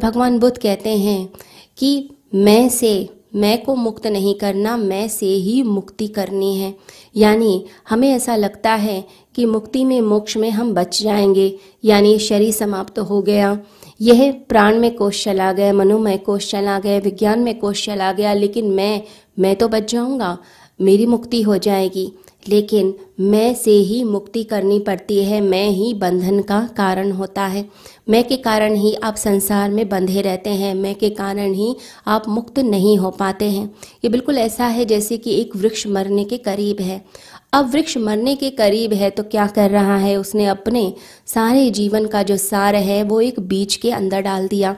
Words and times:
भगवान 0.00 0.38
बुद्ध 0.38 0.58
कहते 0.58 0.90
हैं 0.90 1.28
कि 1.78 2.10
मैं 2.34 2.68
से, 2.68 3.08
मैं 3.34 3.64
को 3.64 3.74
मुक्त 3.74 4.06
नहीं 4.06 4.34
करना, 4.34 4.76
मैं 4.76 5.08
से 5.08 5.26
ही 5.26 5.62
मुक्ति 5.62 6.06
करनी 6.08 6.56
है। 6.56 6.74
यानी 7.16 7.64
हमें 7.88 8.08
ऐसा 8.08 8.36
लगता 8.36 8.74
है 8.74 9.04
कि 9.34 9.44
मुक्ति 9.44 9.84
में 9.84 10.00
मोक्ष 10.00 10.36
में 10.36 10.50
हम 10.50 10.74
बच 10.74 11.02
जाएँगे। 11.02 11.58
यानी 11.84 12.18
शरीर 12.18 12.52
समाप्त 12.52 12.94
तो 12.94 13.04
हो 13.04 13.22
गया। 13.22 13.58
यह 14.00 14.32
प्राण 14.48 14.78
में 14.78 14.96
कोष 14.96 15.24
चला 15.24 15.52
गया 15.52 15.72
मनोमय 15.72 16.16
कोष 16.16 16.50
चला 16.50 16.78
गया, 16.78 16.98
विज्ञान 16.98 17.40
में 17.40 17.58
कोष 17.58 17.86
चला 17.86 18.12
गया। 18.12 18.32
लेकिन 18.32 18.70
मैं 18.70 19.02
मैं 19.38 19.56
तो 19.56 19.68
बच 19.68 19.92
जाऊँगा। 19.92 20.38
मेरी 20.80 21.06
मुक्ति 21.06 21.42
हो 21.42 21.56
जाएगी। 21.58 22.12
लेकिन 22.48 22.94
मैं 23.20 23.54
से 23.54 23.70
ही 23.70 24.02
मुक्ति 24.04 24.42
करनी 24.44 24.78
पड़ती 24.78 25.24
है, 25.24 25.40
मैं 25.40 25.68
ही 25.68 25.92
बंधन 25.94 26.40
का 26.42 26.60
कारण 26.76 27.10
होता 27.10 27.46
है। 27.46 27.64
मैं 28.08 28.22
के 28.24 28.36
कारण 28.36 28.74
ही 28.74 28.94
आप 28.94 29.16
संसार 29.16 29.70
में 29.70 29.88
बंधे 29.88 30.20
रहते 30.20 30.50
हैं, 30.50 30.74
मैं 30.74 30.94
के 30.94 31.10
कारण 31.10 31.52
ही 31.52 31.74
आप 32.06 32.28
मुक्त 32.28 32.58
नहीं 32.58 32.96
हो 32.98 33.10
पाते 33.10 33.50
हैं। 33.50 33.64
ये 34.04 34.08
बिल्कुल 34.08 34.38
ऐसा 34.38 34.66
है 34.66 34.84
जैसे 34.84 35.18
कि 35.18 35.34
एक 35.40 35.56
वृक्ष 35.56 35.86
मरने 35.86 36.24
के 36.24 36.38
करीब 36.38 36.80
है। 36.80 37.04
अब 37.52 37.70
वृक्ष 37.70 37.96
मरने 37.96 38.34
के 38.34 38.50
करीब 38.50 38.92
है 38.92 39.10
तो 39.10 39.22
क्या 39.22 39.46
कर 39.46 39.70
रहा 39.70 39.96
है? 39.96 40.16
उसने 40.16 40.46
अपने 40.46 40.92
सारे 41.26 41.70
जीवन 41.70 42.06
का 42.06 42.22
जो 42.22 42.36
सार 42.36 42.74
है, 42.74 43.02
वो 43.02 43.20
एक 43.20 43.40
बीज 43.40 43.76
के 43.76 43.90
अंदर 43.90 44.20
डाल 44.20 44.48
दिया। 44.48 44.76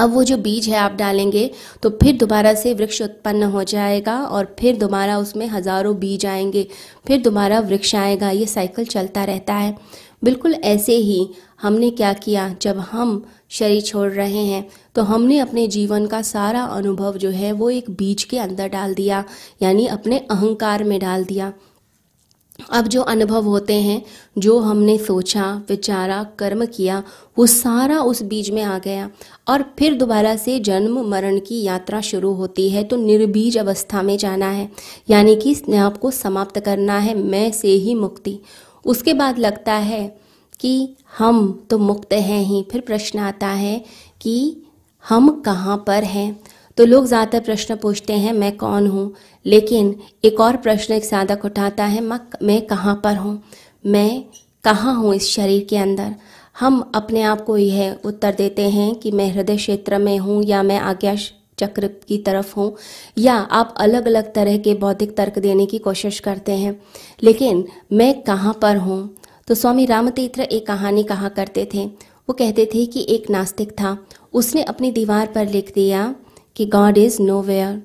अब 0.00 0.12
वो 0.14 0.24
जो 0.24 0.36
बीज 0.38 0.68
है 0.68 0.76
आप 0.78 0.92
डालेंगे 0.94 1.50
तो 1.82 1.90
फिर 1.92 2.16
दोबारा 2.16 2.54
से 2.56 2.74
वृक्ष 2.74 3.00
उत्पन्न 3.02 3.42
हो 3.52 3.64
जाएगा 3.66 4.16
और 4.18 4.54
फिर 4.58 4.76
दोबारा 4.78 5.18
उसमें 5.18 5.46
हज़ारों 5.48 5.98
बीज 5.98 6.26
आएँगे, 6.26 6.66
फिर 7.06 7.20
दोबारा 7.20 7.60
वृक्ष 7.60 7.94
आएगा, 7.96 8.30
ये 8.30 8.46
साइकिल 8.48 8.84
चलता 8.86 9.24
रहता 9.24 9.54
है। 9.54 9.76
बिल्कुल 10.24 10.54
ऐसे 10.54 10.94
ही 10.94 11.28
हमने 11.62 11.90
क्या 11.92 12.12
किया, 12.14 12.48
जब 12.62 12.78
हम 12.82 13.22
शरीर 13.50 13.80
छोड़ 13.82 14.10
रहे 14.10 14.44
हैं 14.44 14.66
तो 14.94 15.02
हमने 15.02 15.38
अपने 15.38 15.66
जीवन 15.68 16.06
का 16.06 16.20
सारा 16.24 16.62
अनुभव 16.64 17.16
जो 17.18 17.30
है 17.30 17.52
वो 17.52 17.70
एक 17.70 17.90
बीज 17.92 18.24
के 18.24 18.38
अंदर 18.38 18.68
डाल 18.68 18.94
दिया, 18.94 19.24
यानी 19.62 19.86
अपने 19.88 20.18
अहंकार 20.20 20.84
में 20.84 20.98
डाल 21.00 21.24
दिया। 21.24 21.52
अब 22.70 22.86
जो 22.86 23.02
अनुभव 23.02 23.44
होते 23.44 23.74
हैं, 23.74 24.02
जो 24.38 24.58
हमने 24.58 24.96
सोचा, 24.98 25.62
विचारा, 25.68 26.22
कर्म 26.38 26.64
किया, 26.66 27.02
वो 27.38 27.46
सारा 27.46 28.00
उस 28.00 28.22
बीज 28.22 28.50
में 28.50 28.62
आ 28.62 28.78
गया। 28.78 29.10
और 29.48 29.64
फिर 29.78 29.94
दोबारा 29.94 30.36
से 30.36 30.58
जन्म, 30.60 31.00
मरण 31.08 31.38
की 31.38 31.62
यात्रा 31.62 32.00
शुरू 32.00 32.32
होती 32.32 32.68
है 32.70 32.84
तो 32.84 32.96
निर्बीज 32.96 33.58
अवस्था 33.58 34.02
में 34.02 34.16
जाना 34.18 34.50
है। 34.50 34.70
यानी 35.10 35.36
कि 35.36 35.54
स्नेह 35.54 35.88
को 35.88 36.10
समाप्त 36.10 36.60
करना 36.60 36.98
है, 36.98 37.14
मैं 37.14 37.50
से 37.52 37.68
ही 37.68 37.94
मुक्ति। 37.94 38.38
उसके 38.84 39.14
बाद 39.14 39.38
लगता 39.38 39.72
है 39.72 40.20
कि 40.60 40.96
हम 41.18 41.66
तो 41.70 41.78
मुक्त 41.78 42.12
हैं 42.12 42.42
ही। 42.42 42.64
फिर 42.70 42.80
प्रश्न 42.80 43.18
आता 43.18 43.46
है 43.46 43.84
कि 44.20 44.56
हम 45.08 45.28
कहाँ 45.40 45.84
पर 45.86 46.04
हैं? 46.04 46.40
तो 46.80 46.84
लोग 46.86 47.06
ज़्यादातर 47.06 47.40
प्रश्न 47.40 47.74
पूछते 47.76 48.12
हैं, 48.12 48.32
मैं 48.32 48.56
कौन 48.56 48.86
हूँ? 48.86 49.12
लेकिन 49.46 49.94
एक 50.24 50.38
और 50.40 50.56
प्रश्न 50.56 50.94
एक 50.94 51.04
साधक 51.04 51.44
उठाता 51.44 51.84
है 51.84 52.00
मैं 52.00 52.60
कहाँ 52.66 52.94
पर 53.04 53.16
हूँ? 53.16 53.42
मैं 53.86 54.22
कहाँ 54.64 54.94
हूँ 54.94 55.14
इस 55.14 55.28
शरीर 55.28 55.66
के 55.70 55.76
अंदर? 55.76 56.14
हम 56.60 56.80
अपने 56.94 57.22
आप 57.22 57.44
को 57.44 57.56
यह 57.56 57.96
उत्तर 58.04 58.34
देते 58.34 58.68
हैं 58.70 58.94
कि 58.94 59.10
मैं 59.10 59.30
हृदय 59.32 59.56
क्षेत्र 59.56 59.98
में 59.98 60.16
हूँ 60.18 60.42
या 60.44 60.62
मैं 60.62 60.78
आज्ञा 60.80 61.14
चक्र 61.58 61.88
की 62.08 62.18
तरफ़ 62.18 62.54
हूँ, 62.56 62.74
या 63.18 63.34
आप 63.34 63.74
अलग 63.78 64.06
अलग 64.06 64.32
तरह 64.34 64.56
के 64.58 64.74
बौद्धिक 64.76 65.16
तर्क 65.16 65.38
देने 65.38 65.66
की 65.66 65.78
कोशिश 65.80 66.20
करते 66.20 66.52
हैं। 66.52 66.78
लेकिन 67.22 67.64
मैं 67.92 68.12
कहाँ 68.22 68.58
पर 68.62 68.76
हूँ? 68.76 69.16
तो 69.48 69.54
स्वामी 69.54 69.86
रामतीर्थ 69.86 70.40
एक 70.40 70.66
कहानी 70.66 71.02
कहा 71.02 71.28
करते 71.30 71.68
थे। 71.74 71.84
वो 71.84 72.32
कहते 72.32 72.66
थे 72.74 72.86
कि 72.86 73.06
एक 73.08 73.30
नास्तिक 73.30 73.70
था, 73.72 73.96
उसने 74.32 74.62
अपनी 74.62 74.90
दीवार 74.92 75.26
पर 75.26 75.48
लिख 75.48 75.72
दिया 75.74 76.14
कि 76.56 76.66
गॉड 76.66 76.98
इज़ 76.98 77.20
नो 77.22 77.40
वेयर 77.42 77.82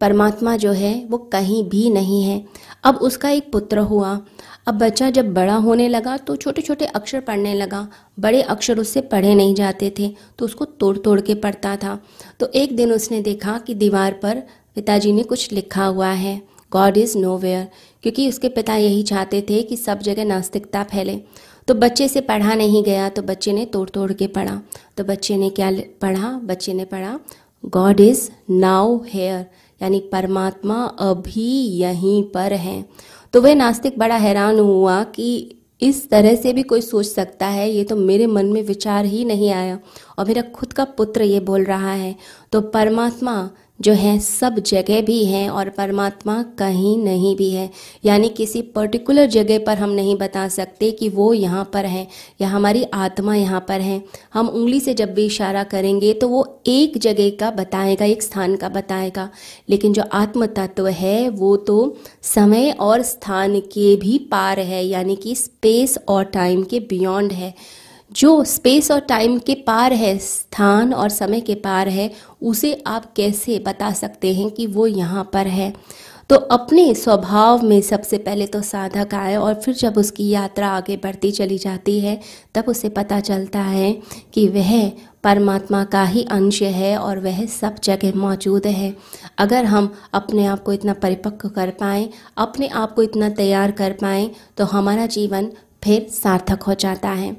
परमात्मा 0.00 0.56
जो 0.56 0.72
है, 0.72 0.94
वो 1.04 1.18
कहीं 1.18 1.62
भी 1.70 1.88
नहीं 1.90 2.22
है। 2.22 2.44
अब 2.84 2.96
उसका 2.98 3.28
एक 3.30 3.50
पुत्र 3.52 3.78
हुआ। 3.80 4.18
अब 4.66 4.74
बच्चा 4.74 5.08
जब 5.10 5.32
बड़ा 5.34 5.54
होने 5.56 5.88
लगा 5.88 6.16
तो 6.16 6.34
छोटे 6.36 6.62
छोटे 6.62 6.84
अक्षर 6.86 7.20
पढ़ने 7.20 7.54
लगा। 7.54 7.86
बड़े 8.20 8.40
अक्षर 8.42 8.78
उससे 8.78 9.00
पढ़े 9.02 9.34
नहीं 9.34 9.54
जाते 9.54 9.92
थे 9.98 10.08
तो 10.38 10.44
उसको 10.44 10.64
तोड़ 10.64 10.96
तोड़ 10.96 11.20
के 11.20 11.34
पढ़ता 11.34 11.74
था। 11.76 11.98
तो 12.40 12.46
एक 12.54 12.76
दिन 12.76 12.92
उसने 12.92 13.20
देखा 13.22 13.58
कि 13.58 13.74
दीवार 13.74 14.12
पर 14.12 14.42
पिताजी 14.74 15.12
ने 15.12 15.22
कुछ 15.22 15.52
लिखा 15.52 15.84
हुआ 15.84 16.10
है। 16.10 16.40
गॉड 16.72 16.96
इज़ 16.96 17.16
नो 17.18 17.36
वेयर 17.38 17.68
क्योंकि 18.02 18.28
उसके 18.28 18.48
पिता 18.48 18.76
यही 18.76 19.02
चाहते 19.02 19.40
थे 19.50 19.62
कि 19.62 19.76
सब 19.76 19.98
जगह 20.00 20.24
नास्तिकता 20.24 20.82
फैले। 20.84 21.20
तो 21.68 21.74
बच्चे 21.74 22.08
से 22.08 22.20
पढ़ा 22.20 22.54
नहीं 22.54 22.82
गया 22.84 23.08
तो 23.08 23.22
बच्चे 23.22 23.52
ने 23.52 23.64
तोड़ 23.66 23.88
तोड़ 23.88 24.12
के 24.12 24.26
पढ़ा। 24.28 24.60
तो 24.96 25.04
बच्चे 25.04 25.36
ने 25.36 25.50
क्या 25.50 25.70
पढ़ा? 26.00 26.32
बच्चे 26.44 26.72
ने 26.74 26.84
पढ़ा 26.84 27.18
गॉड 27.64 28.00
इज़ 28.00 28.30
नाउ 28.50 28.98
हेयर 29.08 29.46
यानी 29.82 30.00
परमात्मा 30.00 30.84
अभी 30.84 31.60
यहीं 31.66 32.22
पर 32.22 32.52
है। 32.52 32.84
तो 33.32 33.42
वह 33.42 33.54
नास्तिक 33.54 33.98
बड़ा 33.98 34.16
हैरान 34.16 34.58
हुआ 34.58 35.04
कि 35.04 35.56
इस 35.82 36.10
तरह 36.10 36.34
से 36.34 36.52
भी 36.52 36.62
कोई 36.62 36.80
सोच 36.80 37.06
सकता 37.06 37.46
है। 37.46 37.70
ये 37.70 37.84
तो 37.84 37.96
मेरे 37.96 38.26
मन 38.26 38.46
में 38.46 38.62
विचार 38.62 39.04
ही 39.04 39.24
नहीं 39.24 39.50
आया। 39.50 39.78
और 40.18 40.26
मेरा 40.26 40.42
खुद 40.42 40.72
का 40.72 40.84
पुत्र 40.84 41.22
ये 41.22 41.40
बोल 41.40 41.64
रहा 41.64 41.92
है। 41.92 42.16
तो 42.54 42.60
परमात्मा 42.60 43.50
जो 43.80 43.92
है, 43.92 44.18
सब 44.18 44.58
जगह 44.58 45.00
भी 45.00 45.24
हैं 45.24 45.48
और 45.50 45.68
परमात्मा 45.68 46.42
कहीं 46.58 46.96
नहीं 46.98 47.34
भी 47.36 47.50
है। 47.50 47.70
यानी 48.04 48.28
किसी 48.28 48.62
पर्टिकुलर 48.74 49.26
जगह 49.26 49.58
पर 49.58 49.78
हम 49.78 49.90
नहीं 49.90 50.16
बता 50.16 50.46
सकते 50.48 50.90
कि 50.90 51.08
वो 51.08 51.32
यहाँ 51.34 51.64
पर 51.72 51.86
है 51.86 52.06
या 52.40 52.48
हमारी 52.48 52.84
आत्मा 52.94 53.34
यहाँ 53.34 53.64
पर 53.68 53.80
है। 53.80 54.02
हम 54.34 54.48
उंगली 54.48 54.80
से 54.80 54.94
जब 54.94 55.14
भी 55.14 55.26
इशारा 55.26 55.64
करेंगे 55.64 56.12
तो 56.12 56.28
वो 56.28 56.46
एक 56.66 56.98
जगह 56.98 57.30
का 57.30 57.50
बताएगा, 57.50 58.04
एक 58.04 58.22
स्थान 58.22 58.56
का 58.56 58.68
बताएगा। 58.68 59.28
लेकिन 59.70 59.92
जो 59.92 60.02
आत्म 60.12 60.46
तत्व 60.46 60.88
है, 60.88 61.28
वो 61.30 61.56
तो 61.56 61.96
समय 62.22 62.70
और 62.70 63.02
स्थान 63.02 63.60
के 63.60 63.94
भी 63.96 64.18
पार 64.30 64.60
है, 64.60 64.86
यानी 64.86 65.16
कि 65.16 65.34
स्पेस 65.34 65.98
और 66.08 66.24
टाइम 66.24 66.62
के 66.62 66.80
बियॉन्ड 66.80 67.32
है। 67.32 67.54
जो 68.10 68.44
स्पेस 68.44 68.90
और 68.90 69.00
टाइम 69.00 69.38
के 69.38 69.54
पार 69.66 69.92
है, 69.92 70.16
स्थान 70.18 70.92
और 70.94 71.08
समय 71.08 71.40
के 71.40 71.54
पार 71.54 71.88
है, 71.88 72.10
उसे 72.42 72.72
आप 72.86 73.12
कैसे 73.16 73.58
बता 73.58 73.90
सकते 73.92 74.34
हैं 74.34 74.50
कि 74.50 74.66
वो 74.66 74.86
यहाँ 74.86 75.30
पर 75.32 75.46
है? 75.46 75.72
तो 76.30 76.36
अपने 76.36 76.94
स्वभाव 76.94 77.62
में 77.62 77.80
सबसे 77.80 78.18
पहले 78.18 78.46
तो 78.46 78.60
साधक 78.62 79.14
आए 79.14 79.34
और 79.36 79.54
फिर 79.54 79.74
जब 79.74 79.98
उसकी 79.98 80.28
यात्रा 80.28 80.68
आगे 80.68 80.96
बढ़ती 80.96 81.30
चली 81.30 81.58
जाती 81.58 81.98
है, 82.00 82.18
तब 82.54 82.64
उसे 82.68 82.88
पता 82.88 83.18
चलता 83.20 83.60
है 83.60 83.92
कि 84.34 84.46
वह 84.48 84.88
परमात्मा 85.24 85.82
का 85.84 86.04
ही 86.04 86.24
अंश 86.30 86.62
है 86.62 86.96
और 86.98 87.18
वह 87.18 87.44
सब 87.46 87.74
जगह 87.84 88.16
मौजूद 88.16 88.66
है। 88.66 88.94
अगर 89.38 89.64
हम 89.64 89.92
अपने 90.14 90.46
आप 90.46 90.62
को 90.62 90.72
इतना 90.72 90.92
परिपक्व 90.94 91.48
कर 91.48 91.70
पाएँ, 91.70 92.08
अपने 92.36 92.68
आप 92.68 92.94
को 92.94 93.02
इतना 93.02 93.28
तैयार 93.34 93.70
कर 93.72 93.92
पाएँ 93.92 94.30
तो 94.56 94.64
हमारा 94.64 95.06
जीवन 95.08 95.52
फिर 95.84 96.06
सार्थक 96.10 96.62
हो 96.62 96.74
जाता 96.74 97.08
है। 97.10 97.32